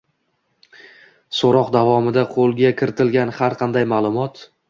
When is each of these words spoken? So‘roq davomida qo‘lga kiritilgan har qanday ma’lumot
So‘roq 1.39 1.69
davomida 1.75 2.25
qo‘lga 2.33 2.73
kiritilgan 2.81 3.35
har 3.41 3.59
qanday 3.63 3.89
ma’lumot 3.95 4.45